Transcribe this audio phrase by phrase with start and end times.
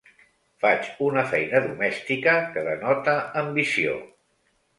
[0.63, 3.15] Faig una feina domèstica que denota
[3.45, 3.95] ambició.